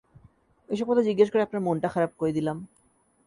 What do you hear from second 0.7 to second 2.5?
এসব কথা জিজ্ঞেস করে আপনার মনটা খারাপ করে